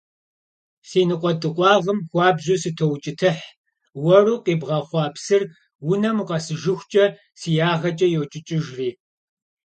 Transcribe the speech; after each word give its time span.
Си 0.89 1.01
ныкъуэдыкъуагъым 1.07 1.99
хуабжьу 2.09 2.57
сытоукӀытыхь, 2.61 3.45
уэру 4.03 4.35
къибгъэхъуа 4.45 5.05
псыр 5.13 5.43
унэм 5.91 6.17
укъэсыжыхукӀэ 6.21 7.05
си 7.39 7.49
ягъэкӀэ 7.71 8.07
йокӀыкӀыжри. 8.11 8.89